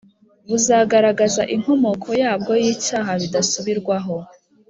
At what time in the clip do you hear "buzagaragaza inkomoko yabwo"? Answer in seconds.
0.49-2.51